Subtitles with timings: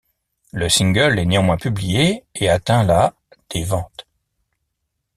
[0.51, 3.13] Le single est néanmoins publié et atteint la
[3.51, 4.07] des ventes.